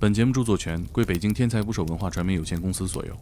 [0.00, 3.16] 本节目著作权归北京天才捕手文化传媒有限公司所有。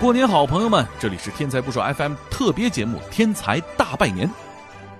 [0.00, 0.84] 过年好，朋友们！
[0.98, 4.28] 这里是天才捕手 FM 特别节目《天才大拜年》。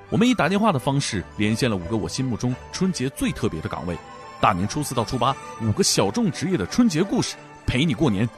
[0.08, 3.96] 我们以打电话的方式连线了五个我心目中春节最特别的岗位。
[4.44, 7.34] 大年初四到初八，五个小众职业的春节故事
[7.66, 8.28] 陪你过年。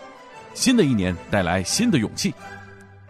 [0.55, 2.33] 新的一年带来新的勇气。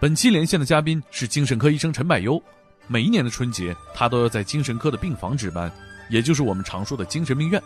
[0.01, 2.43] 本期连线的嘉宾是精神科医生陈柏优。
[2.87, 5.71] 每一年的春节，他都要在精神科的病房值班，
[6.09, 7.63] 也就是我们常说的精神病院。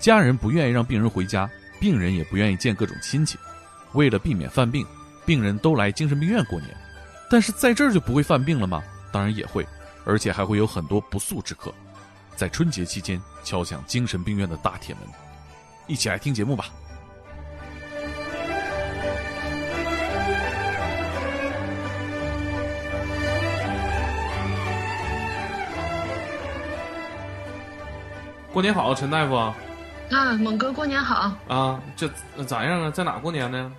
[0.00, 1.48] 家人不愿意让病人回家，
[1.80, 3.38] 病人也不愿意见各种亲戚。
[3.92, 4.84] 为了避免犯病，
[5.24, 6.76] 病人都来精神病院过年。
[7.30, 8.82] 但是在这儿就不会犯病了吗？
[9.12, 9.64] 当然也会，
[10.04, 11.72] 而且还会有很多不速之客，
[12.42, 15.04] 在春节期间敲响精神病院的大铁门。
[15.86, 16.64] 一起来听节目吧。
[28.52, 29.36] 过年好，陈大夫。
[29.36, 29.54] 啊，
[30.40, 31.32] 猛哥，过年好！
[31.46, 32.10] 啊，这
[32.44, 32.90] 咋样啊？
[32.90, 33.72] 在哪过年呢？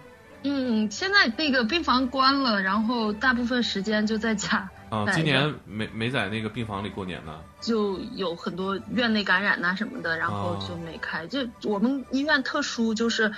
[0.44, 4.70] 嗯，现在那个病房关了，然后大部分时间就在家。
[4.94, 7.40] 啊，今年没没在那个病房里过年呢？
[7.60, 11.26] 就有很多院内感染呐什么的，然后就没开。
[11.26, 13.34] 就我们医院特殊，就是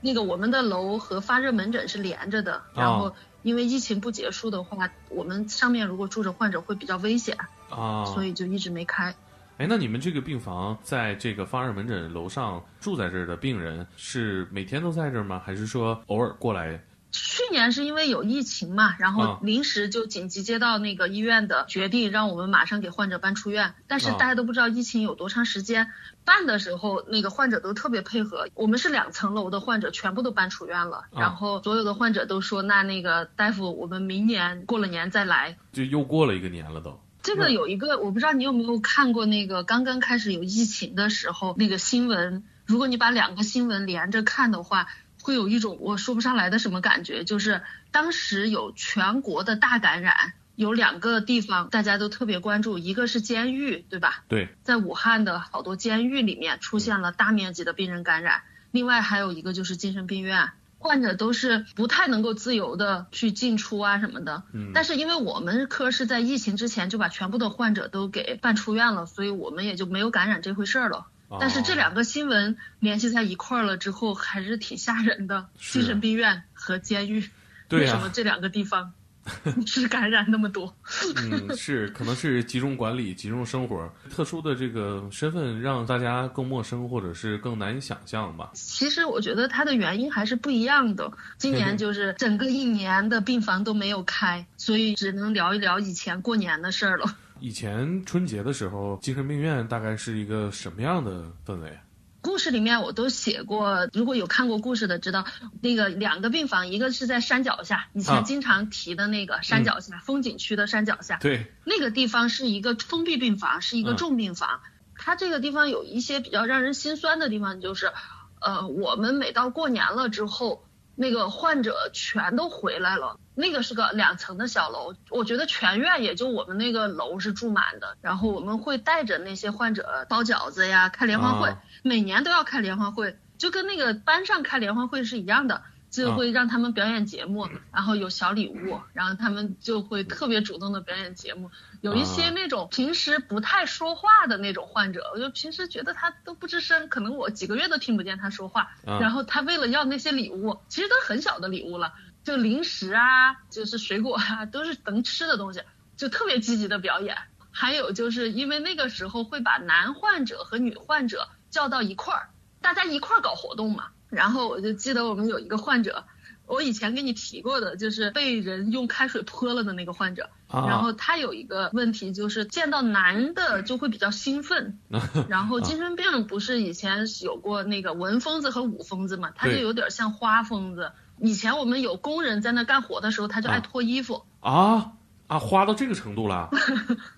[0.00, 7.36] 那个我们的楼和发热门诊是连着的，然后因为疫情不结束的话，我们上面如果住着患者会比较危险
[7.70, 9.12] 啊，所以就一直没开。
[9.56, 15.42] 哎，那你们这个病房在这个发热门诊楼上住在这儿的病人是每天都在这儿吗？
[15.44, 16.80] 还是说偶尔过来？
[17.16, 23.74] 去年是因为有疫情嘛，然后临时就紧急接到那个医院的决定，让我们马上给患者搬出院。
[23.86, 25.92] 但是大家都不知道疫情有多长时间，
[26.24, 28.48] 办的时候那个患者都特别配合。
[28.54, 35.56] 我们是两层楼的患者全部都搬出院了，然后所有的患者都说那那个大夫，我们明年过了年再来。
[35.72, 37.00] 就又过了一个年了都。
[37.22, 42.42] 这个有一个，我不知道你有没有看过那个刚刚开始有疫情的时候那个新闻。
[42.66, 44.88] 如果你把两个新闻连着看的话，
[45.24, 47.24] 会有一种我说不上来的什么感觉。
[47.24, 54.24] 就是当时有全国的大感染，有两个地方大家都特别关注，一个是监狱，对吧？
[54.28, 58.42] 对，在武汉的好多监狱里面出现了大面积的病人感染。
[58.70, 60.50] 另外还有一个就是精神病院。
[60.84, 71.06] 患者都是不太能够自由的去进出啊什么的，嗯，但是因为我们科是在疫情之前就把全部的患者都给办出院了，所以我们也就没有感染这回事儿了。
[71.40, 75.48] 但是这两个新闻联系在一块儿了之后，还是挺吓人的。
[75.58, 77.28] 精神病院和监狱，
[77.70, 78.92] 为什么这两个地方？
[79.66, 80.76] 是感染那么多，
[81.16, 88.50] 嗯，是可能是集中管理、集中生活，特殊的这个身份让大家更陌生，或者是更难以想象吧。
[88.52, 91.10] 其实我觉得它的原因还是不一样的。
[91.38, 97.16] 今年就是整个一年的病房都没有开，所以只能聊一聊以前过年的事儿了。
[97.44, 101.78] 以前春节的时候，精神病院大概是一个什么样的氛围？
[102.22, 105.26] 故事里面我都写过，如果有看过故事的知道，
[105.60, 114.62] 那个两个病房，一个是在山脚下，以前经常提的那个山脚下风景区的山脚下，对，那个地方是一个封闭病房，是一个重病房。
[114.96, 117.92] 它这个地方有一些比较让人心酸的地方，就是，
[118.40, 120.64] 呃，我们每到过年了之后。
[120.96, 127.96] 那个患者全都回来了，那个是个两层的小楼，我觉得全院也就我们那个楼是住满的。
[128.00, 135.62] 然后我们会带着那些患者包饺子呀，开联欢会，每年都要开联欢会，就跟那个班上开联欢会是一样的。
[136.02, 141.52] 就会让他们表演节目，然后有小礼物，然后他们就会特别主动的表演节目。
[141.82, 148.72] 有一些那种平时不太说话的那种患者，我就平时觉得他都不吱声，可能我几个月都听不见他说话。
[148.84, 151.92] 然后他为了要那些礼物，其实都很小的礼物了，
[152.24, 155.62] 就零食啊，就是水果啊，都是能吃的东西，
[155.96, 157.16] 就特别积极的表演。
[157.52, 162.30] 还有就是因为那个时候会把男患者和女患者叫到一块儿，
[162.60, 163.90] 大家一块儿搞活动嘛。
[164.14, 166.04] 然后我就记得我们有一个患者，
[166.46, 170.30] 我以前跟你提过的，就是被人用开水泼了的那个患者。
[170.48, 174.78] 然后他有一个问题，就是见到男的就会比较兴奋。
[175.28, 179.30] 然后精神病不是以前有过那个文疯子和武疯子嘛？
[179.34, 180.92] 他就有点像花疯子。
[181.18, 184.24] 以前我们有工人在那干活的时候，他就爱脱衣服。
[184.40, 184.92] 啊
[185.26, 186.50] 啊，花到这个程度了。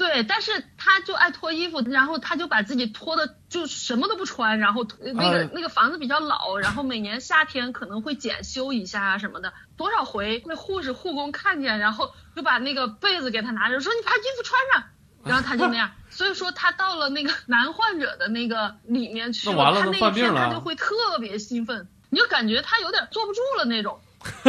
[0.00, 14.84] 对，但是他就爱脱衣服，然后他就把自己脱的就什么都不穿，然后那个那个房子比较老，然后每年夏天可能会检修一下啊什么的，多少回那护士护工看见，然后就把那个被子给他拿着，说你把衣服穿上，
[15.22, 15.90] 然后他就那样。
[16.08, 24.00] 所以说他到了那个男患者的那个里面去那完了他那一天他就会特别兴奋，你就感觉他有点坐不住了那种。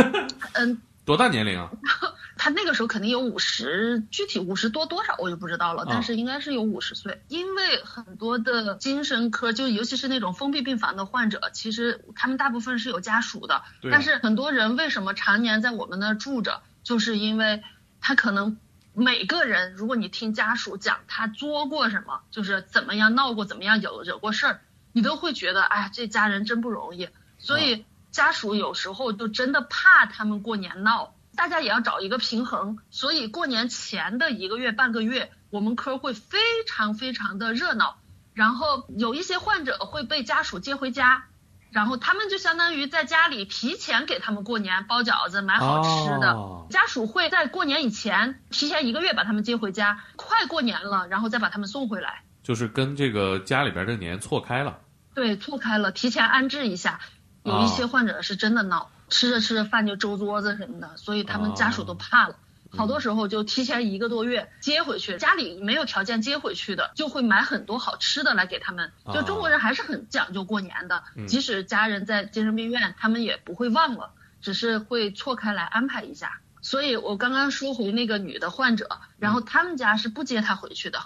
[0.55, 1.69] 嗯，多大年龄啊？
[2.43, 7.21] 他那个时候肯定有五十，具体五十多多少我就不知道了，啊但是应该是有五十岁。
[7.27, 13.61] 因为很多的精神科，就尤其是那种封闭病房的患者，其实他们大部分是有家属的。
[13.91, 17.61] 但是很多人为什么常年在我们那儿住着，就是因为
[17.99, 18.57] 他可能
[18.95, 24.61] 每个人，如果你听家属讲他作过什么，就是怎么样闹过，怎么样有惹过事儿，
[24.93, 27.07] 你都会觉得，哎呀，这家人真不容易。
[27.37, 32.77] 所以家属有时候就真的怕他们过年闹，大家也要找一个平衡。
[32.89, 37.97] 所以过年前的一个月半个月，我们科会非常非常的热闹，
[38.33, 41.25] 然后有一些患者会被家属接回家。
[41.71, 52.23] 然后他们就相当于在家里提前给他们过年包饺子、买好吃的，哦家属会在过年以前提前一个月把他们接回家，快过年了，然后再把他们送回来。
[52.43, 54.79] 就是跟这个家里边的年错开了。
[55.15, 56.99] 对，错开了，提前安置一下。
[57.43, 62.35] 有一些患者是真的闹，吃着吃着饭就周桌子什么的，所以他们家属都怕了。
[62.73, 68.93] 好多时候就提前一个多月接回去，家里没有条件接回去的，就会买很多好吃的来给他们。
[69.13, 74.11] 就中国人还是很讲究过年的，即使家人在精神病院，他们也不会忘了，
[74.41, 76.39] 只是会错开来安排一下。
[76.61, 81.01] 所以我刚刚说回那个女的患者，然后他们家是不接她回去的。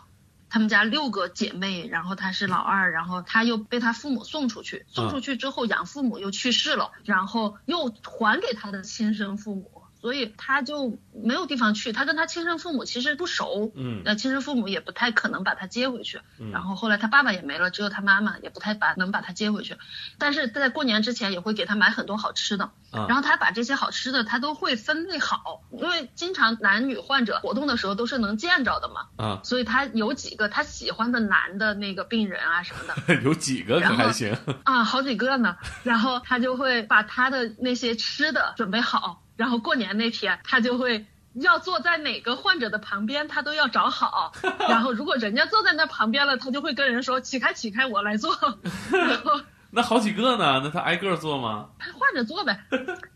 [0.50, 9.75] 他们家六个姐妹，然后她是老二，然后她又被她父母送出去，送出去之后养父母又去世了，然后又还给她的亲生父母，
[10.05, 11.91] 所以他就没有地方去。
[11.91, 16.21] 他跟他亲生父母其实不熟，嗯那亲生父母也不太可能把他接回去。
[16.37, 19.75] 嗯然后后来他爸爸也没了，只有他妈妈，也不太把能把他接回去。
[20.19, 29.07] 但是在过年之前也会给他买很多好吃的，啊然后他把这些好吃的他都会分类好，因为经常男女患者活动的时候都是能见着的嘛。
[29.17, 34.37] 啊，所以他有几个他喜欢的男的那个病人啊什么的 有几个可还行？
[34.65, 35.57] 啊，好几个呢。
[35.81, 41.05] 然后他就会把他的那些吃的准备好，然后过年那天他就会。
[41.41, 44.31] 要坐在哪个患者的旁边，他都要找好。
[44.69, 48.33] 然后如果人家坐在那旁边了，他就会跟人说：“起开，起开，我来坐。
[48.89, 50.61] ”然后 那好几个呢？
[50.63, 51.71] 那他挨个坐吗？
[51.77, 52.57] 他换着做呗。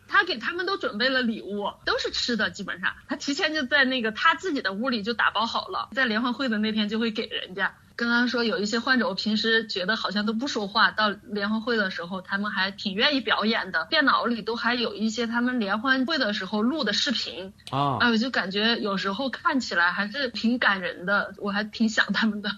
[0.10, 7.74] 他给他们都准备了礼物，都是吃的，基本上他提前就在那个他自己的屋里就打包好了，在联欢会的那天就会给人家。
[8.00, 22.50] 刚刚说有一些患者，我平时觉得好像都不说话，到联欢会的时候，他们还挺愿意表演的，电脑里都还有一些他们联欢会的时候录的视频，啊哎，我就感觉有时候看起来还是挺感人的，我还挺想他们的。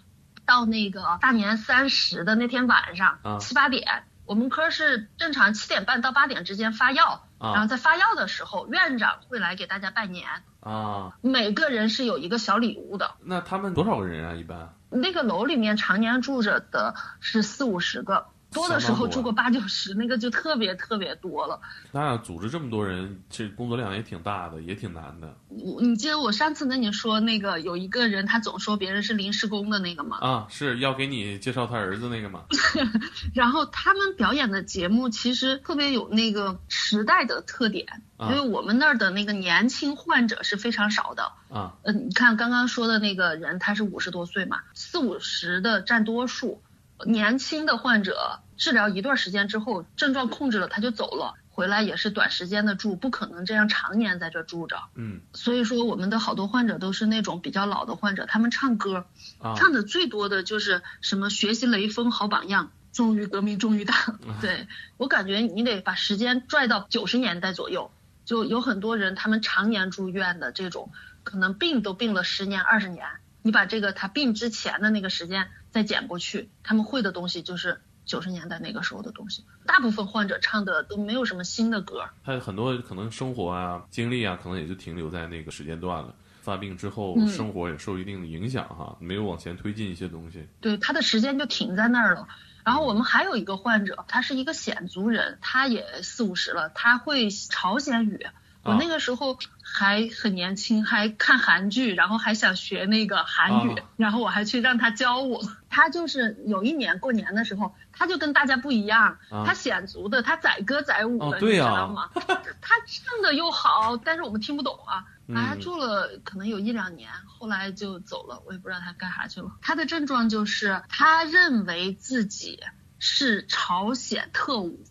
[0.45, 10.27] 到那个大年三十的那天晚上啊七八点，我们科是正常七点半到八点之间发药，啊然后在发药的时候，院长会来给大家拜年，
[10.59, 13.15] 啊，每个人是有一个小礼物的。
[13.23, 14.35] 那他们多少个人啊？
[14.35, 21.59] 一般那个楼里面常年住着的是四五十个，多的时候住过八九十，那个就特别特别多了。
[21.91, 30.17] 那组织这么多人，这工作量也挺大的，也挺难的我你记得我上次跟你说那个有一个人，他总说别人是临时工的那个吗？
[30.21, 30.47] 啊。
[30.49, 32.43] 是要给你介绍他儿子那个吗？
[33.33, 41.31] 然后他们表演的节目其实特别有那个时代的特点，啊因为我们那儿的那个年轻患者是非常少的。
[41.49, 46.61] 啊嗯，你看刚刚说的那个人，他是五十多岁嘛，四五十的占多数，
[47.05, 54.77] 年轻的患者治疗一段时间之后，症状控制了，他就走了，回来也是短时间的住，不可能这样常年在这住着。
[54.95, 59.05] 嗯所以说，我们的好多患者都是那种比较老的患者，他们唱歌，
[59.39, 64.19] 啊唱的最多的就是什么学习雷锋好榜样，忠于革命忠于党。
[64.41, 64.67] 对
[64.97, 67.91] 我感觉你得把时间拽到九十年代左右，
[68.25, 70.91] 就有很多人他们常年住院的这种，
[71.23, 73.07] 可能病都病了十年二十年，
[73.41, 79.43] 你把这个他病之前的那个时间再减过去，他们会的东西就是九十年代那个时候的东西。
[79.65, 86.13] 大部分患者唱的都没有什么新的歌，他很多可能生活啊、经历啊，可能也就停留在那个时间段了。
[86.41, 90.47] 发病之后，嗯生活也受一定的影响哈，没有往前推进一些东西。
[90.59, 92.27] 对，他的时间就停在那儿了。
[92.63, 98.25] 然后我们还有一个患者，他是一个鲜族人，他也四五十了，他会朝鲜语。
[98.63, 105.41] 我那个时候还很年轻，还看韩剧，然后还想学那个韩语，啊然后我还去让他教我。
[105.69, 112.09] 他就是有一年过年的时候，他就跟大家不一样，啊他显族的，他载歌载舞的，哦对呀你知道吗？
[112.61, 115.05] 他唱的又好，但是我们听不懂啊。
[115.27, 119.51] 嗯啊，他住了可能有一两年，后来就走了，我也不知道他干啥去了。
[119.61, 122.59] 他的症状就是他认为自己
[122.99, 124.83] 是朝鲜特务，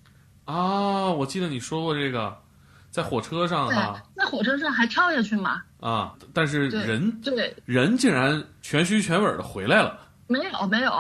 [0.47, 2.39] 啊，我记得你说过这个，
[2.91, 5.63] 在火车上对哈，在火车上还跳下去嘛？
[5.81, 10.91] 啊，但是人对，人竟然全虚全尾的回来了，没有没有，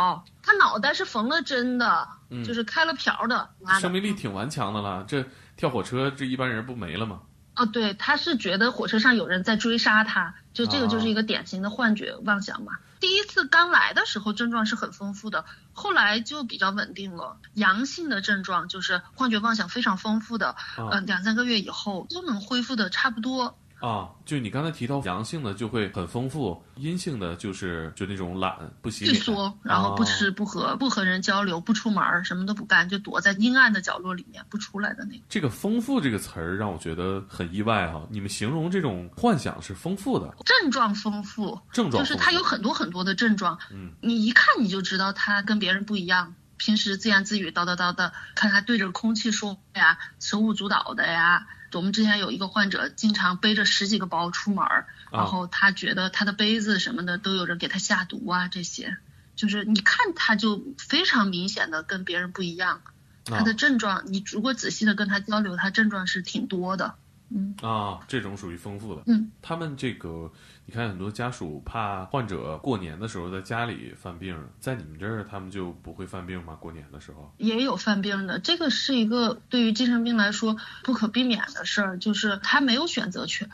[0.42, 5.04] 他脑袋是缝了针的，嗯就是开了瓢的，的生命力挺顽强的了。
[5.08, 5.24] 这
[5.56, 7.20] 跳火车，这一般人不没了吗？
[7.56, 12.72] 哦，对，他是觉得火车上有人在追杀他，就这个就是一个典型的幻觉妄想嘛。
[13.00, 17.38] 第一次刚来的时候症状是很丰富的，后来就比较稳定了。
[17.54, 23.58] 阳性的症状就是幻觉妄想非常丰富的，呃，两三个月以后都能恢复的差不多。
[23.80, 35.22] 啊，就你刚才提到阳性的就会很丰富，阴性的就是就那种懒不洗退脸，缩，然后不吃哦不喝不和人交流不出门儿，什么都不干，就躲在阴暗的角落里面不出来的那种。
[35.28, 46.34] 这个“丰富”这个词儿让我觉得很意外哈、你们形容这种幻想是丰富的，症状丰富，症状就是他有很多很多的症状，嗯，你一看你就知道他跟别人不一样。
[46.58, 51.46] 平时自言自语叨叨叨的，看他对着空气说话呀，手舞足蹈的呀。
[51.72, 58.96] 我们之前有一个患者，经常背着十几个包出门儿，然后他觉得他的杯子什么的都有人给他下毒啊，这些
[59.36, 62.82] 就是你看他就非常明显的跟别人不一样。
[63.24, 66.94] 他的症状，你如果仔细的跟他交流，他症状是挺多的。
[67.28, 69.02] 嗯啊，这种属于丰富的。
[69.06, 70.32] 嗯，他们这个，
[70.70, 76.54] 你看很多家属怕患者过年的时候在家里犯病，在你们这儿他们就不会犯病吗？
[76.60, 77.34] 过年的时候？
[77.38, 83.50] 也有犯病的，这个是一个对于精神病来说不可避免的事儿，就是他没有选择权。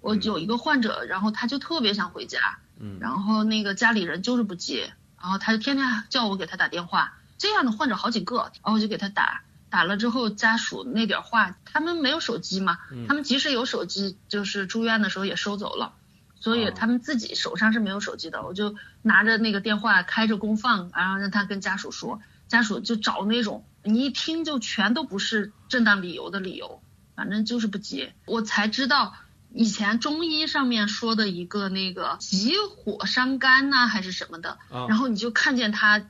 [0.00, 9.42] 我有一个患者，然后他就特别想回家，嗯，然后那个家里人就是不接，然后他就天天叫我给他打电话，这样的患者好几个，然后我就给他打。
[9.68, 12.78] 打了之后，家属那点话，他们没有手机嘛，
[13.08, 15.94] 他们即使有手机，就是住院的时候也收走了，
[16.42, 18.42] 所以他们自己手上是没有手机的。
[18.42, 26.82] 我就拿着那个电话开着公放，然后让他跟家属说，家属就找那种你一听就全都不是正当理由的理由，
[27.14, 28.12] 反正就是不接。
[28.26, 29.14] 我才知道
[29.52, 36.04] 以前中医上面说的一个那个急火伤肝呐、还是什么的，啊然后你就看见他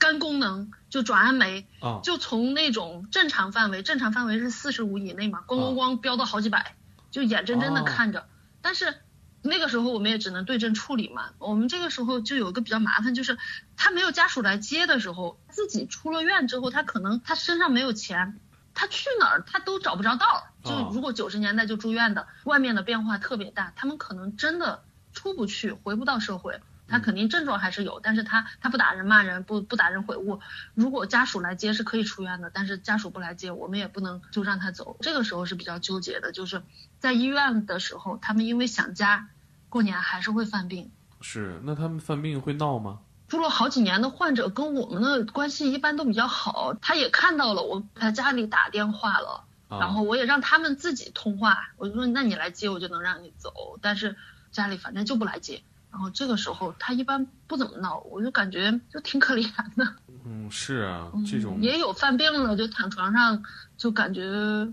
[0.00, 1.64] 肝功能就转氨酶。
[1.78, 6.74] 啊就从那种正常范围，正常范围是四十五以内嘛，咣咣咣飙到好几百，
[7.12, 8.26] 就眼睁睁的哦看着。
[8.62, 8.96] 但是
[9.42, 11.30] 那个时候我们也只能对症处理嘛。
[11.38, 13.38] 我们这个时候就有一个比较麻烦，就是
[13.76, 18.38] 他没有家属来接的时候，自己出了院之后，他可能他身上没有钱，
[18.74, 20.42] 他去哪儿他都找不着道儿。
[20.62, 24.82] 就哦如果九十年代就住院的，外面的变化特别大，他们可能真的
[25.12, 26.60] 出不去，回不到社会。
[26.90, 30.40] 他肯定症状还是有，但是他他不打人骂人，不不打人悔悟。
[30.74, 34.96] 如果家属来接是可以出院的，但是家属不来接，我们也不能就让他走。
[35.00, 36.62] 这个时候是比较纠结的，就是
[36.98, 39.28] 在医院的时候，他们因为想家，
[39.68, 40.90] 过年还是会犯病。
[41.20, 42.98] 是，那他们犯病会闹吗？
[43.28, 54.16] 住了好几年的患者跟我们的关系一般都比较好，他也看到了我给他家里打电话了，啊然后我也让他们自己通话，我就说那你来接我就能让你走，但是
[54.50, 55.62] 家里反正就不来接。
[55.90, 59.44] 然后这个时候他一般不怎么闹，我就感觉就挺可怜
[59.76, 59.94] 的。
[60.24, 63.42] 嗯，是啊，这种也有犯病了，就躺床上
[63.76, 64.22] 就感觉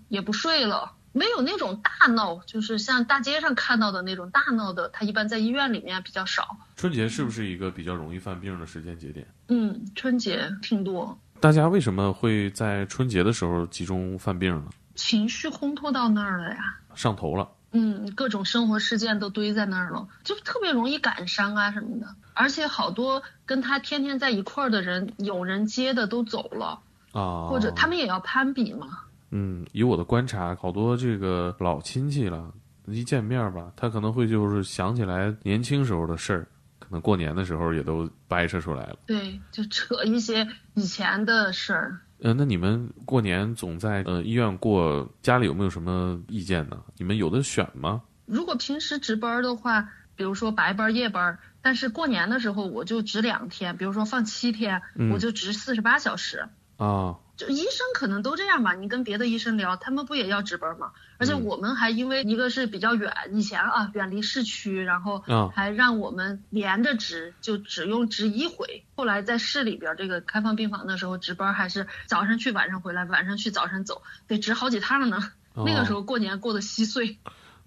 [0.10, 6.58] 也不睡了，没有那种大闹，就是像大街上看到的那种大闹的，他一般在医院里面比较少。
[6.76, 9.26] 春节是不是一个比较容易犯病的时间节点？
[9.48, 14.70] 嗯，春节挺多，大家为什么会在春节的时候集中犯病呢？
[14.96, 16.80] 情绪烘托到那儿了呀。
[16.94, 17.48] 上头了。
[17.72, 22.08] 嗯，各种生活事件都堆在那儿了，就特别容易感伤啊什么的。
[22.34, 26.80] 而且好多跟他天天在一块儿的人，有人接的都走了，
[27.12, 28.88] 啊，或者他们也要攀比嘛。
[29.32, 32.54] 嗯，以我的观察，好多这个老亲戚了，
[32.86, 36.48] 一见面吧，他可能会就是想起来年轻时候的事儿，
[36.80, 38.96] 可能过年的时候也都掰扯出来了。
[39.06, 42.00] 对，就扯一些以前的事儿。
[42.20, 46.84] 呃，那你们过年总在呃医院过，家里有没有什么意见呢？
[46.98, 48.02] 你们有的选吗？
[48.26, 56.48] 如果平时值班的话，比如说白班、夜班，但是过年的时候我就值两天，比如说放七天，嗯我就值四十八小时。
[56.78, 60.91] 啊，就医生可能都这样吧，你跟别的医生聊，他们不也要值班吗？
[61.20, 68.84] 而且嗯我们还因为一个是比较远，以前啊远离市区，然后啊还让我们连着值，就只用值一回。
[68.96, 75.32] 后来在市里边这个开放病房的时候值班，还是早上去晚上回来，晚上去早上走，得值好几趟呢。
[75.53, 77.17] 哦 那个时候过年过得稀碎。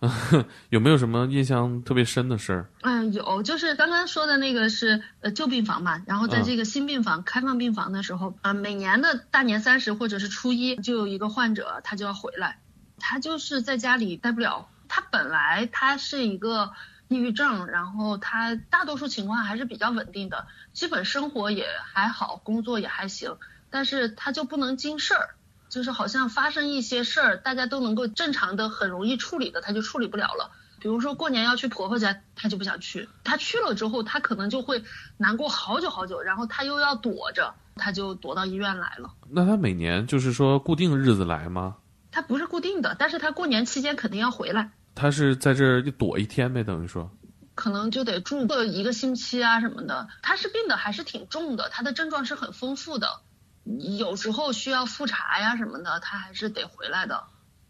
[0.71, 2.71] 有没有什么印象特别深的事儿？
[2.83, 12.59] 嗯，有，就是刚刚说的那个是呃旧病房嘛，然后在嗯这个新病房、开放病房的时候，呃，每年的大年三十或者是初一，就有一个患者他就要回来，
[12.99, 16.73] 他就是在家里待不了，他本来他是一个
[17.09, 23.37] 抑郁症，然后他大多数情况还是比较稳定的，基本生活也还好，工作也还行，
[23.69, 25.35] 但是他就不能经事儿。
[25.71, 30.51] 就是好像发生一些事儿，大家都能够正常的、很容易处理的，他就处理不了了。
[30.81, 33.09] 比如说过年要去婆婆家，他就不想去。
[33.23, 34.83] 他去了之后，他可能就会
[35.17, 39.13] 难过好久好久，然后他又要躲着，他就躲到医院来了。
[39.31, 41.77] 那他每年就是说固定日子来吗？
[42.11, 44.73] 他不是固定的，但是他过年期间肯定要回来。
[44.95, 47.11] 他是在这儿就躲一天呗，等于说。
[47.55, 50.09] 可能就得住个一个星期啊什么的。
[50.23, 53.21] 他是病的还是挺重的，他的症状是很丰富的，
[53.65, 57.25] 有时候需要复查呀什么的，他还是得回来的。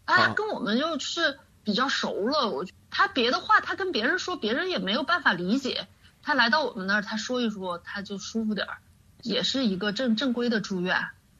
[0.05, 5.87] 他，跟我们就是比较熟了，我他别的话他跟别人说，别人也没有办法理解。
[6.23, 8.77] 他来到我们那儿，他说一说，他就舒服点儿，
[9.21, 10.97] 也是一个正正规的住院。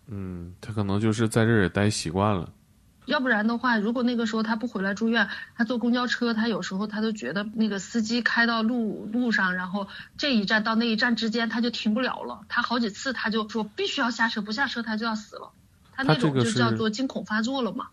[0.08, 2.52] 嗯，他可能就是在这儿也待习惯了。
[3.06, 12.42] 要不然的话，如果那个时候他不回来住院，他坐公交车，他有时候他都觉得那个司机开到路路上，然后这一站到那一站之间他就停不了了。
[12.48, 15.52] 他好几次他就说必须要下车，不下车他就要死了。
[15.92, 17.88] 他那种就叫做惊恐发作了嘛。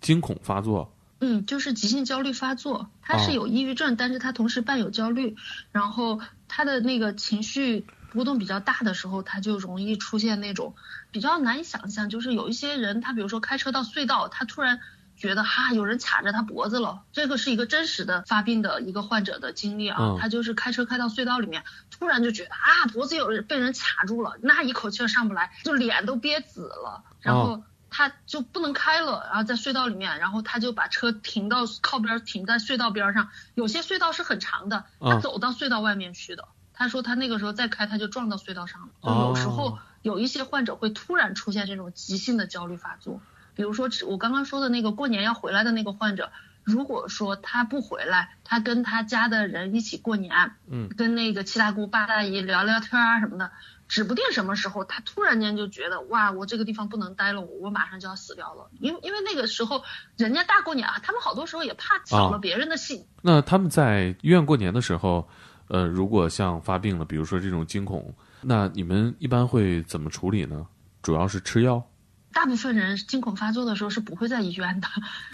[0.00, 0.92] 惊恐发作。
[1.20, 2.90] 嗯，就是急性焦虑发作。
[3.02, 5.36] 他是有抑郁症，但是他同时伴有焦虑，
[5.72, 7.86] 然后他的那个情绪。
[8.10, 10.74] 波动比较大的时候，他就容易出现那种
[11.10, 14.80] 比较难以想象，就是有一些人，他比如说开车到隧道，他突然
[15.16, 36.48] 觉得哈有人卡着他脖子了，这个是一个真实的发病的一个患者的经历啊，他就是开车开到隧道里面，突然就觉得啊脖子有人被人卡住了，那一口气上不来，就脸都憋紫了，然后他就不能开了，然后在隧道里面，然后他就把车停到靠边，停在隧道边上，有些隧道是很长的，他走到隧道外面去的。
[36.80, 38.88] 他说他那个时候再开，他就撞到隧道上了。
[39.02, 43.20] 就有时候有一些患者会突然出现这种急性的焦虑发作，
[43.54, 46.32] 比如说我刚刚说的那个过年要回来的那个患者，
[46.64, 53.50] 如果说他不回来，他跟他家的人一起过年，嗯，跟那个七大姑八大姨聊聊天啊什么的，
[53.86, 58.70] 指不定什么时候他突然间就觉得哇，我这个地方不能待了，我我马上就要死掉了。
[58.80, 59.82] 因为因为那个时候
[60.16, 63.04] 人家大过年啊，他们好多时候也怕抢了别人的戏。
[63.20, 65.28] 那他们在医院过年的时候。
[65.70, 68.12] 呃，如果像发病了，比如说这种惊恐，
[68.42, 70.66] 那你们一般会怎么处理呢？
[71.00, 71.86] 主要是吃药。
[72.32, 74.88] 大部分人惊恐发作的时候是不会在医院的。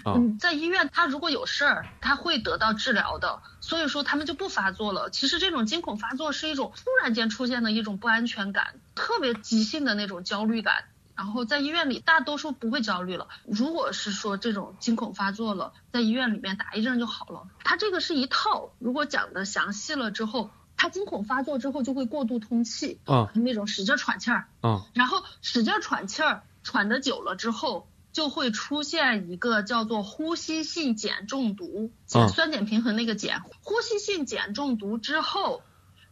[0.05, 5.09] 嗯，在医院他如果有事儿，他会得到治疗的，所以说他们就不发作了。
[5.09, 10.85] 其实这种惊恐发作是一种突然间出现的一种不安全感，特别急性的那种焦虑感。
[11.17, 13.27] 然后在医院里，大多数不会焦虑了。
[13.47, 17.47] 如果是说这种惊恐发作了，在医院里面打一针就好了。
[17.63, 31.91] 它这个是一套，如果讲的详细了之后，他惊恐发作之后就会过度通气，啊，那种使劲喘气儿，啊，然后使劲喘气儿，喘的久了之后，就会出现一个叫做呼吸性碱中毒，
[32.29, 35.63] 酸碱平衡那个碱，呼吸性碱中毒之后，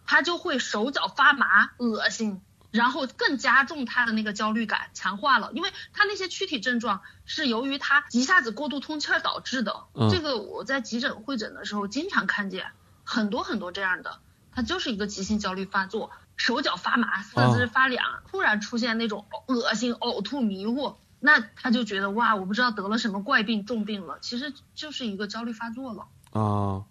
[0.08, 2.42] 他就会手脚发麻、恶心。
[2.76, 9.86] 然后更加重他的那个焦虑感，强化了，因为他那些躯体症状是由于他一下子过度通气儿导致的。
[10.12, 12.68] 这个我在急诊会诊的时候经常看见
[13.04, 14.20] 很多很多这样的，
[14.52, 26.08] 他就是一个急性焦虑发作，手脚发麻，四肢发凉，突然出现那种恶心、呕吐、迷糊，那他就觉得哇，我不知道得了什么怪病、重病了，其实就是一个焦虑发作了。
[26.32, 26.84] 啊，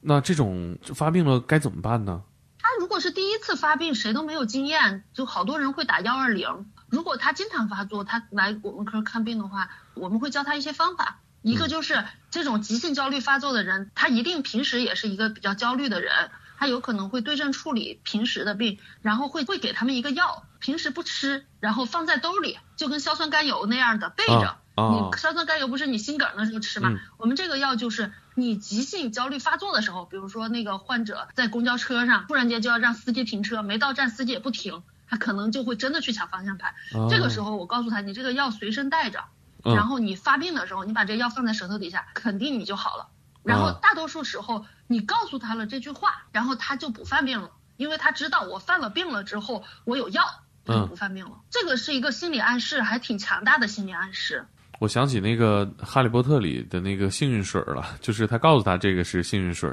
[0.00, 2.22] 那这种发病了该怎么办呢？
[2.62, 6.72] 他如果是第一次发病，谁都没有经验，就好多人会打幺二零。
[6.88, 11.18] 如果他经常发作，他来我们科看病的话，我们会教他一些方法。
[11.42, 24.56] 一个就是这种急性焦虑发作的人，他一定平时也是一个比较焦虑的人，他有可能会对症处理平时的病，然后会会给他们一个药，平时不吃，然后放在兜里，就跟硝酸甘油那样的备着。
[24.76, 26.96] 你硝酸甘油不是你心梗的时候吃吗？
[27.18, 36.74] 我们这个药就是你急性焦虑发作的时候，比如说那个患者在公交车上突然间就要让司机停车，没到站司机也不停，他可能就会真的去抢方向盘。
[37.10, 39.24] 这个时候我告诉他，你这个药随身带着，
[39.62, 43.08] 然后你发病的时候你把这药放在舌头底下，肯定你就好了。
[43.42, 50.22] 然后大多数时候你告诉他了这句话，然后他就不犯病了，因为他知道我犯了病了之后我有药，
[50.64, 51.40] 他就不犯病了。
[51.50, 54.46] 这个是一个心理暗示，还挺强大的心理暗示。
[54.82, 59.70] 我想起那个《哈利波特》里的那个幸运水了，就是他告诉他这个是幸运水，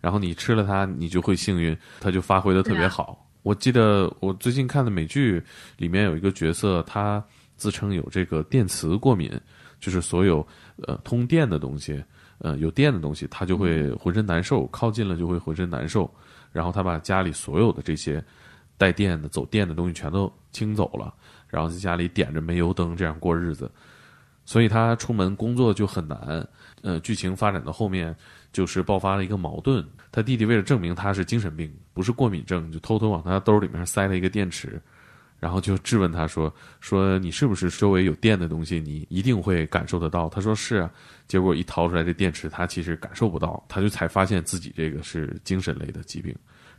[0.00, 3.22] 然后你吃了它，你就会幸运，他就发挥的特别好。
[3.42, 5.42] 我记得我最近看的美剧
[5.76, 7.22] 里面有一个角色，他
[7.58, 9.30] 自称有这个电磁过敏，
[9.78, 10.38] 就是所有
[10.86, 12.02] 呃通电的东西，
[12.38, 16.10] 呃有电的东西，他就会浑身难受，靠近了就会浑身难受。
[16.50, 18.24] 然后他把家里所有的这些
[18.78, 21.12] 带电的、走电的东西全都清走了，
[21.46, 23.70] 然后在家里点着煤油灯这样过日子。
[24.46, 26.48] 所以他出门工作就很难，
[26.80, 28.16] 呃，剧情发展到后面
[28.52, 29.84] 就是爆发了一个矛盾。
[30.10, 34.80] 他弟弟为了证明他是精神病，不是过敏症，就偷偷往他兜里面塞了一个电池，
[35.38, 40.90] 然后就质问他说：“说你是不是周围有电的东西，你一定会感受得到？”他说：“是啊。”
[41.28, 46.32] 结果一掏出来这电池，他其实感受不到，他就才发现自己这个是精神类的疾病。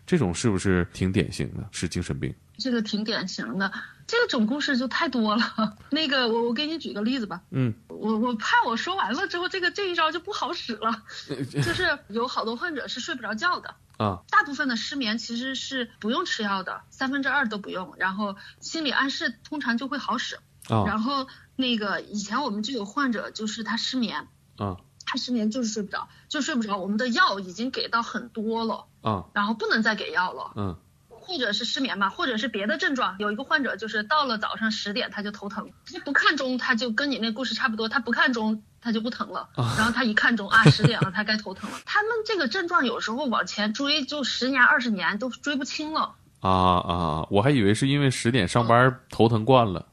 [0.07, 1.67] 这种是不是挺典型的？
[1.71, 2.33] 是精神病？
[2.57, 3.71] 这个挺典型的，
[4.07, 5.77] 这种故事就太多了。
[5.91, 7.41] 那个，我我给你举个例子吧。
[7.51, 11.03] 嗯，我我怕我说完了之后，这个这一招就不好使了。
[11.51, 20.39] 就是有好多患者是睡不着觉的啊，大部分的失眠其实是不用吃药的，三分之二都不用，然后心理暗示通常就会好使。
[20.69, 24.27] 啊，然后那个以前我们就有患者就是他失眠。
[24.57, 24.77] 啊。
[25.07, 26.77] 他失眠就是睡不着，就睡不着。
[26.77, 30.75] 我们的药已经给到很多了，啊，然后不能再给药了，嗯，
[31.09, 33.15] 或者是失眠吧，或者是别的症状。
[33.17, 41.79] 有一个患者就是到了早上十点他就头疼，他不看钟他就跟你那故事差不多，他不看钟他就不疼了，然后他一看钟啊十点了他该头疼了。
[41.85, 46.15] 他们这个症状有时候往前追就十年二十年都追不清了。
[46.41, 49.85] 啊啊，我还以为是因为十点上班头疼惯了。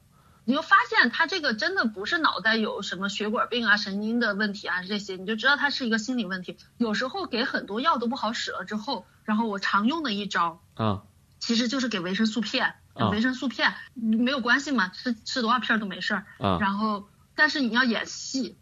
[0.46, 6.58] 你就发现他这个真的不是脑袋有什么血管病啊、神经的问题啊这些，你就知道他是一个心理问题。
[6.76, 11.02] 有时候给很多药都不好使了之后，然后我常用的一招，啊，
[11.38, 12.74] 其实就是给维生素片。
[13.10, 16.26] 维生素片没有关系嘛，吃吃多少片都没事儿。
[16.60, 18.56] 然后，但是你要演戏，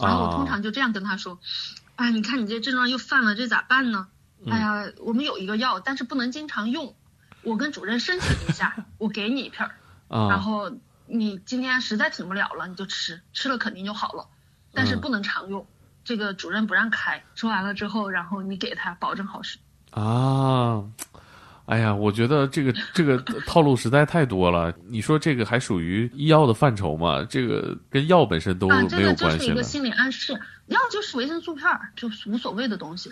[0.00, 1.38] 然后我通常就这样跟他说
[1.94, 4.08] ：“哎，你看你这症状又犯了，这咋办呢？
[4.50, 6.96] 哎呀，我们有一个药，但是不能经常用。
[7.42, 9.74] 我跟主任申请一下， 我给你一片儿。
[10.08, 10.72] 然后。”
[11.08, 14.26] 你今天实在挺不了了，你就吃，吃了肯定就好了，
[14.72, 15.66] 但是不能常用，
[16.04, 17.22] 这个主任不让开。
[17.34, 19.58] 说完了之后，然后你给他保证好使。
[19.90, 20.84] 啊，
[21.64, 24.74] 哎呀，我觉得这个这个 套路实在太多了。
[24.86, 27.24] 你说这个还属于医药的范畴吗？
[27.24, 29.14] 这个跟药本身都没有关系了。
[29.16, 30.32] 这个就是一个心理暗示，
[30.66, 31.66] 药就是维生素片，
[31.96, 33.10] 就无所谓的东西。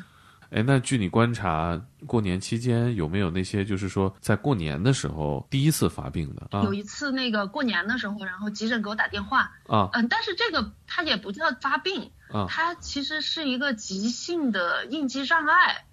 [0.50, 6.62] 哎，那据你观察，过年期间有没有那些就是说在过年的时候第一次发病的？
[6.62, 15.84] 有一次那个过年的时候，然后急诊给我打电话啊，嗯，但是这个它也不叫发病啊，它其实是一个急性的应激障碍，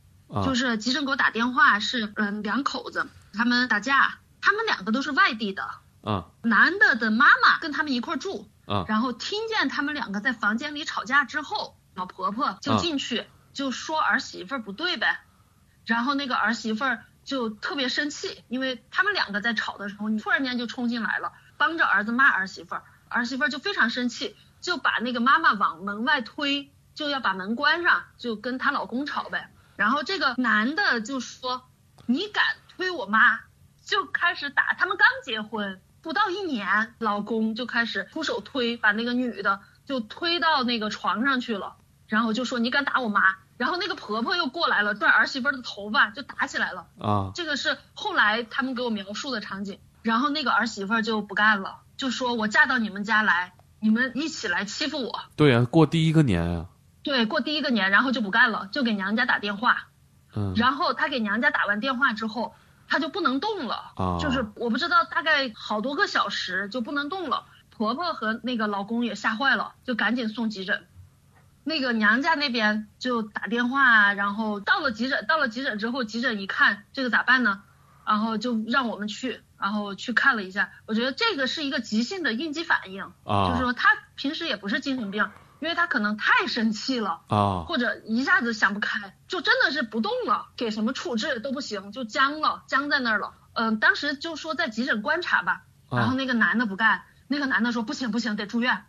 [0.46, 5.68] 就是急诊给我打电话是嗯两口子他们打架，他们两个都是外地的
[6.04, 13.26] 啊，男的的妈妈跟他们一块住啊，然后听见他们两个在房间里吵架之后，老婆婆就进去。
[13.54, 15.20] 就说儿媳妇儿不对呗，
[15.86, 29.50] 然后那个儿媳妇儿就特别生气，因为他们两个在吵的时候，你突然间就冲进来了，帮着儿子骂儿媳妇儿，儿媳妇儿就非常生气，就把那个妈妈往门外推，就要把门关上，就跟她老公吵呗。
[29.76, 31.68] 然后这个男的就说
[32.06, 33.39] ：“你敢推我妈？”
[33.84, 34.74] 就开始打。
[34.78, 41.76] 他们刚结婚不到一年，老公就开始出手推，把那个女的就推到那个床上去了，
[42.08, 43.22] 然后就说：“你敢打我妈？”
[43.58, 47.32] 然后那个婆婆又过来了，拽儿媳妇的头发就打起来了啊！
[47.36, 49.80] 这个是后来他们给我描述的场景。
[50.02, 55.22] 然后那个儿媳妇就不干了，就说我嫁到你们家来，你们一起来欺负我。
[55.36, 56.66] 对呀，过第一个年啊。
[57.04, 59.88] 对，过第一个年，然后就不干了，就给娘家打电话。
[60.36, 60.54] 嗯。
[60.56, 62.54] 然后她给娘家打完电话之后，
[62.89, 64.18] 她就不能动了啊！
[64.20, 67.46] 就是我不知道大概好多个小时就不能动了。
[67.70, 70.86] 婆婆和那个老公也吓坏了，就赶紧送急诊。
[71.63, 77.63] 那个娘家那边就打电话，然后到了急诊，到了急诊之后，急诊一看这个咋办呢？
[78.06, 80.71] 然后就让我们去，然后去看了一下。
[80.86, 85.30] 我觉得这个是一个急性的应激反应，就是说他平时也不是精神病，
[85.62, 93.36] 因为他可能太生气了啊，或者一下子想不开，就真的是不动了，给什么处置都不行，就僵了，僵在那儿了。
[93.54, 98.84] 嗯，当时就说在急诊观察吧，然后那个男的不干，那个男的说不行不行，得住院。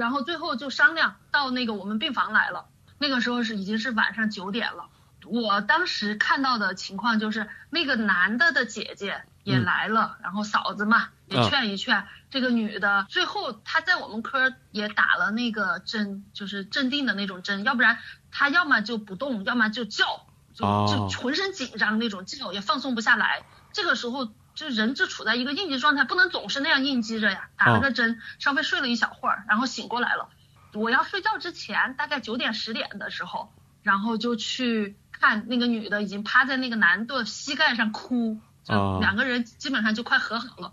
[0.00, 2.64] 然后最后就商量到那个我们病房来了，
[2.96, 4.86] 那个时候是已经是晚上九点了。
[5.26, 13.06] 我当时看到的情况就是那个男的的姐姐也来了，然后嫂子嘛也劝一劝这个女的。
[13.10, 17.98] 最后她在我们科也打了那个针，就是镇定的那种针，要不然
[18.32, 23.44] 她要么就不动，要么就叫，就就浑身紧张那种叫也放松不下来。
[23.74, 24.32] 这个时候。
[24.54, 27.48] 就人就处在一个应激状态，不能总是那样应激着呀。
[27.56, 30.28] 打了个针，稍微睡了一小会儿，然后醒过来了。
[30.72, 40.72] 我要睡觉之前，大概九点十点的时候，然后就去看那个女的已经趴在那个男的膝盖上哭，就两个人基本上就快和好了。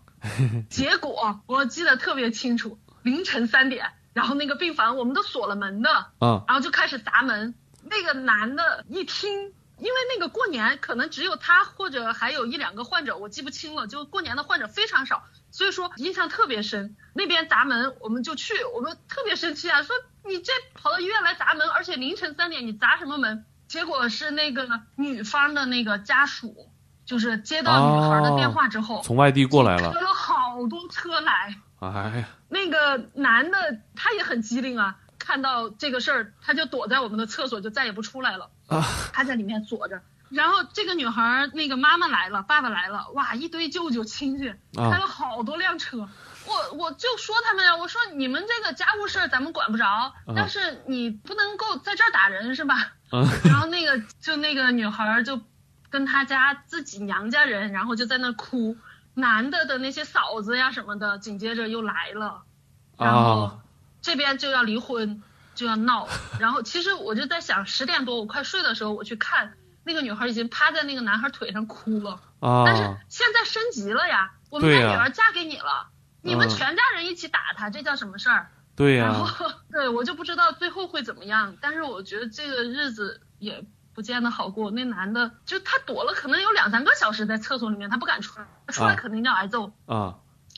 [0.70, 7.56] 结果我记得特别清楚，凌晨三点，然后那个病房我们都锁了门的，然后就开始砸门。
[7.84, 9.54] 那个男的一听。
[9.80, 13.88] 因为那个过年可能只有他或者还有一两个患者，我记不清了。
[13.88, 16.96] 就过年的患者非常少，所以说印象特别深。
[17.13, 23.46] 那边砸门，我们就去，我们特别生气啊，说你这跑到医院来砸门，而且凌晨三点你砸什么门？
[23.68, 26.72] 结果是那个女方的那个家属，
[27.06, 31.56] 就是接到女孩的电话之后，从外地过来了，磕了好好多车来。
[31.80, 38.50] 哎呀，那个男的他也很机灵啊，看到这个事儿，他就躲在我们的厕所，就再也不出来了。
[38.68, 40.02] 啊，他在里面锁着。
[40.30, 44.92] 然后这个女孩那个妈妈来了，爸爸来了，哇，一堆舅舅亲戚，啊。
[44.92, 46.08] 开了好多辆车。
[46.46, 52.76] 我我就说他们呀，我说你们这个家务事儿咱们管不着，但是你不能够在这儿打人是吧？
[53.10, 53.24] 啊。
[53.46, 55.42] 然后那个就那个女孩儿就
[55.90, 58.76] 跟她家自己娘家人，然后就在那哭，
[59.14, 62.44] 男的的那些嫂子呀什么的，紧接着又来了，
[62.98, 63.60] 然后啊
[64.02, 65.22] 这边就要离婚，
[65.58, 66.08] 就要闹，
[66.39, 72.98] 然后其实我就在想，十点多我快睡的时候，我去看那个女孩已经趴在那个男孩腿上哭了，但是啊！
[73.10, 75.88] 现在升级了呀，我们女儿嫁给你了，
[76.22, 78.52] 你们嗯全家人一起打她，这叫什么事儿？
[78.76, 83.65] 对呀、然后对我就不知道最后会怎么样，但是我觉得这个日子也
[83.96, 84.70] 不见得好过。
[84.70, 89.72] 那男的就他躲了，可能有两三个小时在厕所里面，他不敢出来，出来啊肯定要挨揍。
[89.88, 90.17] 啊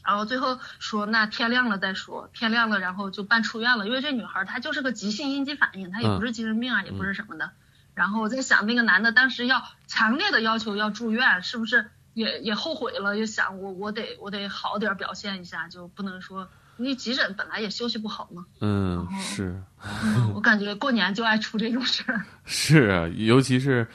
[0.09, 7.51] 然后最后说那天亮了再说，天亮了然后就办出院了，因为这女孩她就是个急性应激反应，她也不是精神病啊，也不是什么的。
[7.93, 13.15] 然后我在想那个男的当时要强烈的要求要住院，是不是也也后悔了？
[13.15, 18.45] 也想我我得我得好点儿表现一下，就不能说你急诊本来也休息不好嘛。
[18.61, 19.61] 嗯是
[20.03, 22.25] 嗯，我感觉过年就爱出这种事儿。
[22.45, 23.87] 是啊，尤其是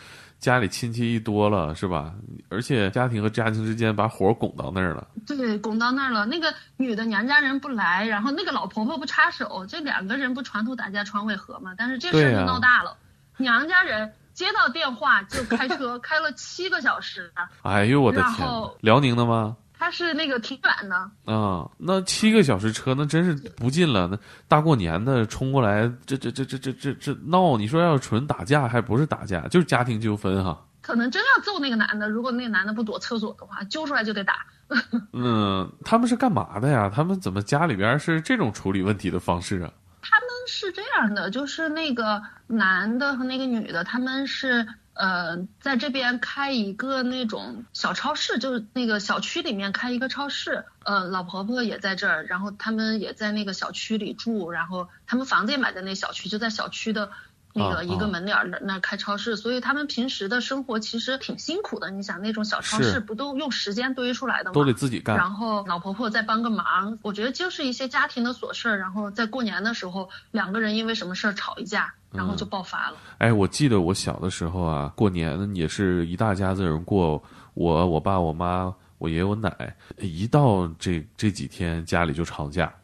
[0.45, 2.13] 家里亲戚一多了是吧？
[2.51, 5.09] 而且家庭和家庭之间把火拱到那儿了。
[5.27, 6.27] 对，拱到那儿了。
[6.27, 11.73] 那个女的娘家人不来，然后那个老婆婆不插手，这两个人不床头打架床尾和嘛？
[11.79, 12.95] 但是这事儿就闹大了，
[13.39, 18.47] 娘家人接到电话就开车开了七个小时，哎呦我的天！
[18.83, 19.57] 辽宁的吗？
[19.85, 20.97] 他是那个挺远的，
[21.31, 24.09] 啊，那七个小时车那真是不近了。
[24.11, 24.19] 那
[24.49, 30.59] 大过年的冲过来，这这这这这这这闹，你说要纯打架还不是打架，就是家庭纠纷哈。
[30.81, 34.37] 可能真要揍那个男的，如果那个男的不躲厕所的话，揪出来就得打。
[35.13, 36.91] 嗯，他们是干嘛的呀？
[36.93, 39.71] 他们怎么家里边是这种处理问题的方式啊？
[40.01, 50.65] 他们是这样的，就是那个男的和那个女的，他们是呃在这边开一个那种小超市，就是那个小区里面开一个超市。
[50.85, 57.11] 呃，老婆婆也在这儿，然后他们也在那个小区里住，然后他们房子也买在那小区，就在小区的。
[57.57, 61.89] 那啊个一个啊门脸儿那那儿开超市，所以他们平时的生活其实挺辛苦的。
[61.91, 64.53] 你想那种小超市不都用时间堆出来的吗？
[64.53, 65.17] 都得自己干。
[65.17, 68.77] 然后老婆婆再帮个忙，我觉得就是一些家庭的琐事儿。
[68.79, 72.97] 然后在过年的时候，两个人因为什么事儿吵一架，然后就爆发了。
[73.19, 77.23] 哎，我记得我小的时候啊，过年也是一大家子人过，
[77.55, 82.75] 我、我爸、我妈、我爷、我奶，一到这这几天家里就吵架，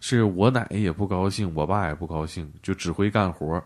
[0.00, 3.62] 是我奶也不高兴，我爸也不高兴，就只会干活。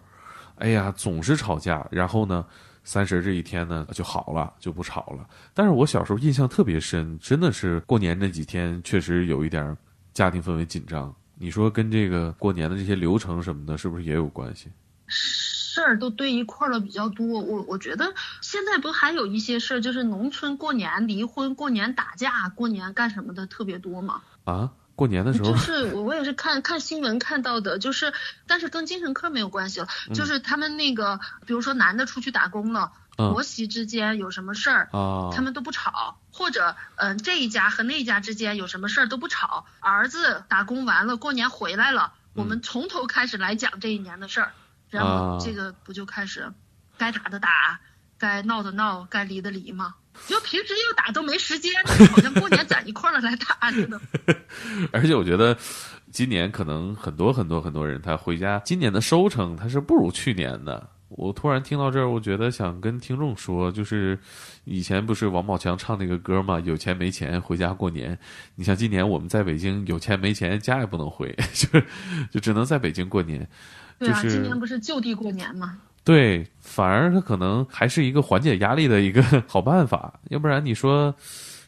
[0.60, 2.44] 哎呀，总是吵架，然后呢，
[2.84, 5.26] 三十这一天呢就好了，就不吵了。
[5.52, 9.76] 但是我小时候印象特别深，真的是过年那几天确实有一点
[10.12, 11.14] 家庭氛围紧张。
[11.38, 14.68] 你说跟这个过年的这些流程什么的，是不是也有关系？
[15.08, 17.26] 事儿都堆一块儿了比较多。
[17.26, 24.20] 我我觉得现在不还有一些事儿，就是农村过年离婚、过年打架、过年干什么的特别多吗？
[24.44, 25.52] 啊，过年的时候。
[25.52, 28.12] 就，是我我也是看看新闻看到的，就是
[28.46, 33.32] 但是跟精神科没有关系了，就是他们那个比如说男的出去打工了，嗯。
[33.32, 44.52] 婆媳之间有什么事儿，啊，他们都不吵，或者嗯、这一家和那一家之间有什么事儿都不吵，儿子打工完了过年回来了，我们从头开始来讲这一年的事儿，
[44.90, 45.38] 然啊。
[45.38, 46.52] 后这个不就开始
[46.98, 47.80] 该打的打，
[48.18, 49.94] 该闹的闹，该离的离吗？
[50.26, 51.72] 就平时要打都没时间，
[52.10, 54.00] 好像过年攒一块儿了来打似的。
[54.92, 55.56] 而且我觉得
[56.10, 60.88] 今年可能很多很多很多人他回家，今年的收成他是不如去年的。
[61.08, 64.16] 我突然听到这儿，我觉得想跟听众说，就是
[64.62, 68.16] 以前不是王宝强唱那个歌嘛，有钱没钱回家过年。
[68.54, 71.68] 你像今年我们在北京，有钱没钱家也不能回， 就
[72.30, 73.48] 就只能在北京过年。
[73.98, 75.78] 对啊，就是今年不是就地过年吗？
[76.10, 80.18] 对，反而它可能还是一个缓解压力的一个 好办法。
[80.28, 81.14] 要不然你说，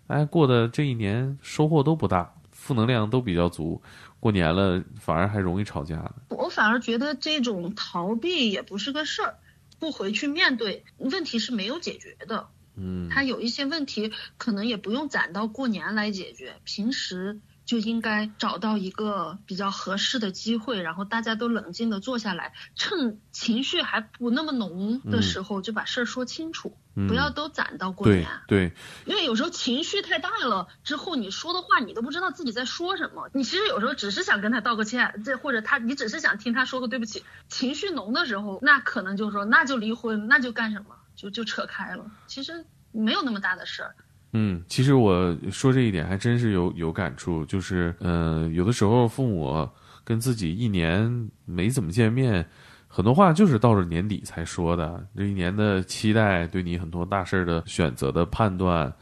[0.09, 3.81] 哎，过的这一年收获都不大，负能量都比较足，
[4.19, 6.13] 过年了反而还容易吵架。
[6.29, 9.37] 我反而觉得这种逃避也不是个事儿，
[9.79, 12.49] 不回去面对问题是没有解决的。
[12.75, 17.39] 嗯，他有一些问题可能也不用攒到过年来解决，平时
[17.73, 28.29] 就应该找到一个比较合适的机会，然后大家都冷静的坐下来，趁情绪还不那么浓的时候就把事儿说清楚，嗯不要都攒到过对年。
[28.47, 28.73] 对，
[29.07, 33.31] 因为有时候情绪太大了之后，你说的话你都不知道自己在说什么。
[33.33, 37.25] 你其实有时候只是想跟他道个歉，这或者他你只是想听他说个对不起。
[37.49, 42.05] 情绪浓的时候，那可能就说那就离婚，那就干什么，就就扯开了。
[42.27, 43.95] 其实没有那么大的事儿。
[44.33, 49.69] 嗯，其实我说这一点还真是有有感触，就是嗯、有的时候父母
[50.05, 52.45] 跟自己一年没怎么见面，
[52.89, 55.07] 很多话就是到了年底才说的。
[55.17, 58.93] 这一年的期待，对你很多大事儿的选择的判断，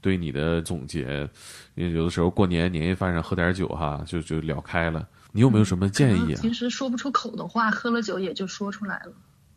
[0.00, 1.28] 对你的总结，
[1.74, 5.08] 有的时候过年年夜饭上喝点酒哈，就就聊开了。
[5.32, 6.36] 你有没有什么建议啊？
[6.36, 9.12] 其实说不出口的话，喝了酒也就说出来了。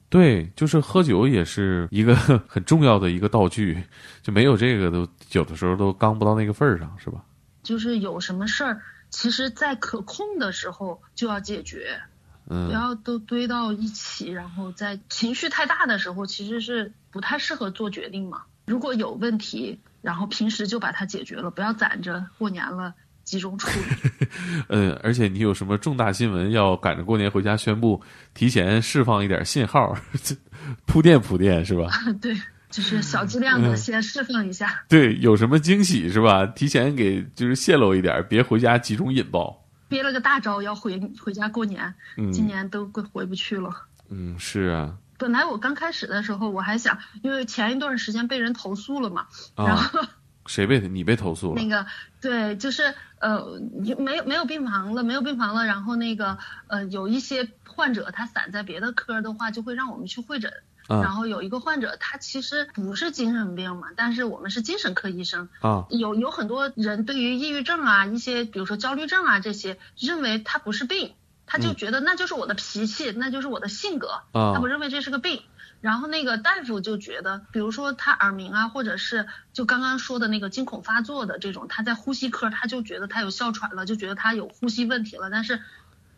[0.10, 2.16] 对，就是喝酒也是一个
[2.48, 3.84] 很重要的一个道具，
[4.22, 7.24] 就没有这个都有的时候都刚不到那个份儿上，是吧？
[7.64, 12.00] 就是有什么事儿，其实在可控的时候就要解决，
[12.48, 18.44] 嗯不嗯要都堆到一起，然后在情绪太大的时候，其实是不太适合做决定嘛。
[18.66, 22.96] 如果有问题，然后平时就把它解决了，不要攒着过年了
[23.28, 24.28] 集中处理。
[24.70, 28.02] 嗯， 而且你有什么重大新闻要赶着过年回家宣布，
[28.34, 29.94] 提前释放一点信号，
[30.88, 31.90] 铺垫铺垫是吧？
[32.22, 32.34] 对，
[32.70, 34.86] 就是小剂量的嗯先释放一下。
[34.88, 36.46] 对，有什么惊喜是吧？
[36.46, 39.66] 提前给就是泄露一点，别回家集中引爆。
[39.90, 43.70] 憋了个大招要回回家过年，嗯今年都回回不去了。
[44.10, 50.00] 嗯，是啊，本来我刚开始的时候，我还想，因为前一段时间被人投诉了嘛，然啊，后
[50.48, 51.70] 谁被你被投诉了那？
[51.70, 51.86] 个
[52.20, 53.62] 对，就是呃，
[54.00, 60.52] 没有没有病房了，没有病房了，然后那个呃，有一些患者他散在别的科的话，就会让我们去会诊。
[60.90, 71.14] 然啊后有一个患者，他其实不是精神病嘛，但是我们是精神科医生，啊有有很多人对于抑郁症啊，一些比如说焦虑症啊这些，认为他不是病，
[71.46, 75.42] 他就觉得那就是我的脾气，那就是我的性格，他啊不认为这是个病。
[75.82, 85.62] 然后那个大夫就觉得，比如说他耳鸣啊，或者是就刚刚说的那个惊恐发作的这种，他在呼吸科他就觉得他有哮喘了，就觉得他有呼吸问题了，但是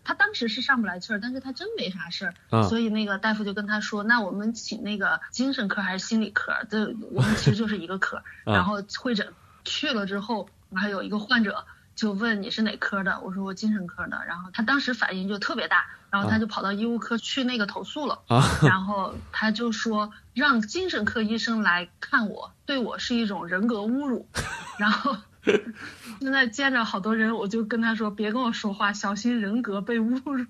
[0.04, 6.54] 他当时是上不来气儿，但是他真没啥事儿，啊所以那个大夫就跟他说，那我们请那个精神科还是心理科？
[6.69, 8.17] 这我们其实就是一个科。
[8.45, 9.34] 啊然后会诊
[9.65, 24.28] 去了之后，还有一个患者就问你是哪科的，我说我精神科的，然后他当时反应就特别大，然后他就跑到医务科去那个投诉了，啊然后他就说让精神科医生来看我，对我是一种人格侮辱，
[24.78, 25.15] 然后。
[26.19, 30.45] 现在见着好多人，我就跟他说别跟我说话，小心人格被侮辱。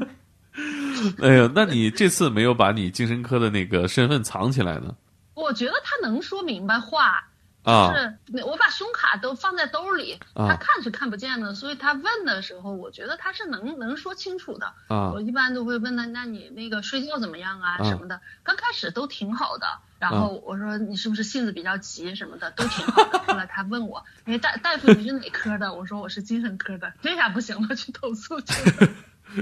[1.22, 4.96] 哎呀，那你这次没有把你精神科的那个身份藏起来呢？
[5.34, 7.28] 我觉得他能说明白话，
[7.66, 14.72] 啊是我把胸卡都放在兜里，啊他看是看不见的，所以他问的时候，我觉得他是能能说清楚的。
[14.88, 18.20] 啊我一般都会问他，那你那个睡觉怎么样啊啊什么的。
[18.44, 19.66] 刚开始都挺好的，
[19.98, 23.18] 然后我说你是不是性子比较急什么的，都挺好的。
[23.26, 25.74] 后来他问我，哎大大夫你是哪科的？
[25.74, 28.88] 我说我是精神科的， 这下不行了，去投诉去了。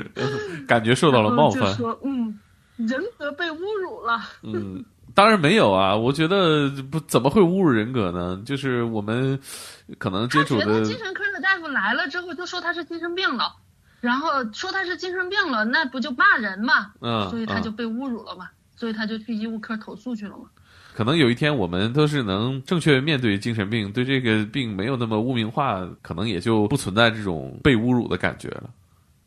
[0.66, 1.60] 感觉受到了冒犯。
[1.60, 2.40] 就说嗯，
[2.76, 4.22] 人格被侮辱了。
[4.42, 4.82] 嗯，
[5.14, 8.42] 当然没有啊，我觉得不怎么会侮辱人格呢？
[8.44, 9.38] 就是我们
[9.98, 13.54] 可能接触的觉得精神科的大夫来了之后就说他是精神病了，
[14.00, 16.92] 然后说他是精神病了，那不就骂人嘛？
[17.00, 20.44] 嗯嗯所以他就被侮辱了嘛，所以他就去医务科投诉去了嘛。
[20.94, 28.70] 可能有一天我们都是能正确面对精神病，对这个病没有那么污名化，可能也就不存在这种被侮辱的感觉了。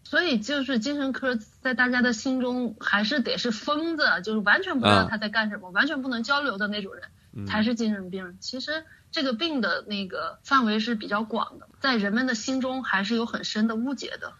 [0.09, 8.37] 所以就是精神科在大家的心中还是得是疯子，就是完全不知道啊他在干什么，完全不能交流的那种人，嗯才是精神病。
[8.39, 14.31] 其实这个病的那个范围是比较广的，在人们的心中还是有很深的误解的。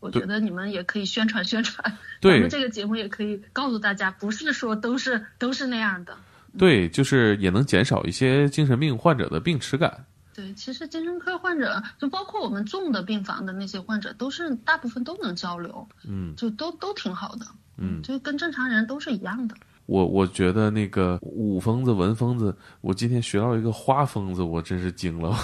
[0.00, 6.16] 我觉得你们也可以宣传宣传， 对咱们这个节目也可以告诉大家，不是说都是都是那样的。
[6.58, 10.04] 对，就是也能减少一些精神病患者的病耻感。
[10.34, 19.54] 对，其实精神科患者，就包括我们重的病房的那些患者，都是大部分都能交流，嗯就都都挺好的，嗯，就跟正常人都是一样的。
[19.86, 25.36] 我我觉得那个武疯子、文疯子，我今天学到一个花疯子，我真是惊了。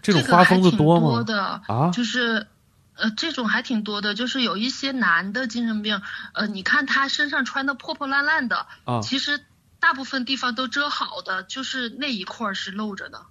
[0.00, 1.22] 这种个花疯子多吗？
[1.22, 2.46] 的啊就是。
[2.94, 6.02] 呃，这种还挺多的，就是有一些男的精神病，
[6.34, 9.40] 呃，你看他身上穿的破破烂烂的，啊其实
[9.80, 13.22] 大部分地方都遮好的，就是那一块儿是露着的。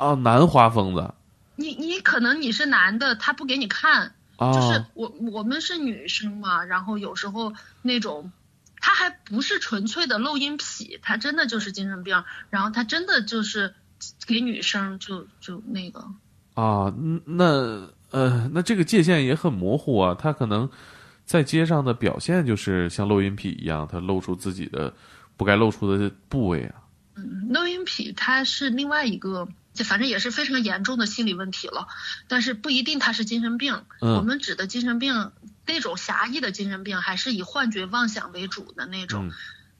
[0.00, 1.12] 啊，男花疯子
[1.56, 8.32] 你你可能你是男的，他不给你看，啊，就是我我们是女生嘛，然后有时候那种，
[8.80, 13.74] 他还不是纯粹的漏阴癖，他真的就是精神病，然后他真的就是
[14.26, 16.00] 给女生就就那个，
[16.54, 20.16] 啊，嗯那呃，那这个界限也很模糊啊。
[20.18, 20.68] 他可能
[21.26, 24.94] 在街上的表现就是像漏阴癖一样，他露出自己的
[25.36, 26.74] 不该露出的部位啊。
[27.16, 31.88] 嗯，漏阴癖他是另外一个，就反正也是非常严重的心理问题了，
[32.28, 33.84] 但是不一定他是精神病。
[34.00, 35.32] 嗯我们指的精神病
[35.66, 39.28] 那种狭义的精神病，还是以幻觉妄想为主的那种。
[39.28, 39.32] 嗯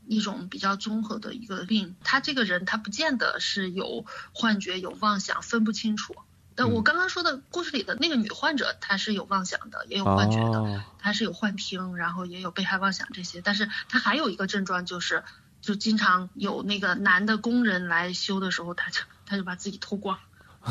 [0.06, 1.94] 一种比较综合的一个病。
[2.02, 6.16] 他这个人他不见得是有幻觉、有妄想，分不清楚。
[6.56, 13.40] 但我刚刚说的故事里的那个女患者，她是有妄想的，也有幻觉的，她是有幻听，然后也有被害妄想这些。
[13.40, 15.22] 但是她还有一个症状就是，
[15.60, 20.18] 就经常有那个男的工人来修的时候，他就他就把自己脱光。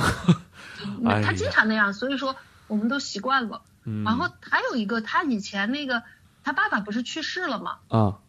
[1.24, 2.36] 他经常那样，所以说
[2.68, 3.62] 我们都习惯了。
[4.05, 6.03] 然后还有一个，他以前那个
[6.43, 7.78] 他爸爸不是去世了嘛？
[7.88, 8.20] 啊。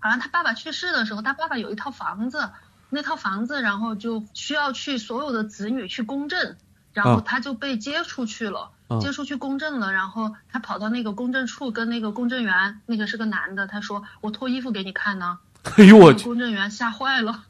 [0.00, 2.50] 好像他爸爸去世的时候，他爸爸有一套房子，
[2.88, 6.56] 那套房子然后就需要去所有的子女去公证。
[6.92, 8.70] 然后他就被接出去了，
[9.00, 9.92] 接出去公证了。
[9.92, 15.40] 然后他跑到那个公证处，跟那个公证员，那个是个男的，他说：“我脱衣服给你看呢。”
[15.76, 16.22] 哎呦我去！
[16.22, 17.42] 公证员吓坏了。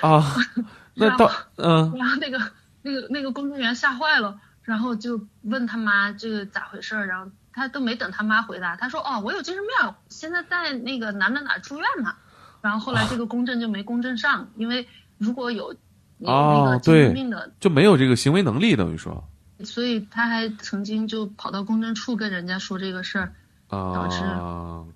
[0.00, 0.34] 啊，
[0.96, 1.94] 那到嗯。
[1.96, 2.40] 然后那个
[2.82, 12.14] 那个那个公证员吓坏了，然后就问他妈这个咋回事儿，然后他都没等他妈回答，他说：“哦，我有精神病，现在在那个哪哪哪住院呢。”
[12.60, 14.88] 然后后来这个公证就没公证上，因为
[15.18, 15.76] 如果有。
[16.20, 17.14] 哦，对，
[17.60, 19.28] 就没有这个行为能力，等于说。
[19.62, 23.32] 所以他还曾经就跑到公证处跟人家说这个事儿，
[23.68, 24.22] 导致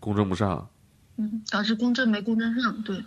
[0.00, 0.70] 公证不上。
[1.18, 3.04] 嗯，导致公证没公证上，对。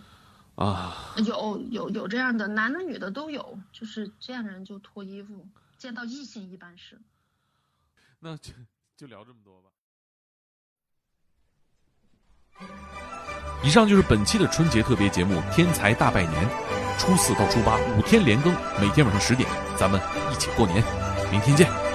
[0.56, 1.14] 啊。
[1.26, 5.47] 有有有这样的，男的女的都有，就是见人就脱衣服，
[5.78, 6.99] 见到异性一般是。
[8.20, 8.54] 那就
[8.95, 9.70] 就聊这么多吧。
[13.64, 16.45] 以上就是本期的春节特别节目《天才大拜年》。
[16.99, 19.99] 初四到初八五天连更，每天晚上十点，咱们
[20.32, 20.84] 一起过年。
[21.32, 21.92] 明天见。